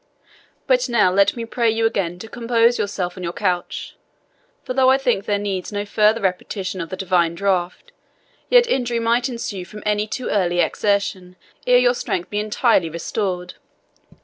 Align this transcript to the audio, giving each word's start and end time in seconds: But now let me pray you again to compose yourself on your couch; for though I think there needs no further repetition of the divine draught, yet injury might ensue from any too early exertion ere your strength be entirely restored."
But 0.65 0.89
now 0.89 1.11
let 1.13 1.35
me 1.35 1.45
pray 1.45 1.69
you 1.69 1.85
again 1.85 2.17
to 2.17 2.27
compose 2.27 2.79
yourself 2.79 3.15
on 3.17 3.21
your 3.23 3.31
couch; 3.33 3.95
for 4.63 4.73
though 4.73 4.89
I 4.89 4.97
think 4.97 5.25
there 5.25 5.37
needs 5.37 5.71
no 5.71 5.85
further 5.85 6.21
repetition 6.21 6.81
of 6.81 6.89
the 6.89 6.97
divine 6.97 7.35
draught, 7.35 7.91
yet 8.49 8.65
injury 8.65 8.97
might 8.99 9.29
ensue 9.29 9.63
from 9.63 9.83
any 9.85 10.07
too 10.07 10.27
early 10.29 10.59
exertion 10.59 11.35
ere 11.67 11.77
your 11.77 11.93
strength 11.93 12.31
be 12.31 12.39
entirely 12.39 12.89
restored." 12.89 13.53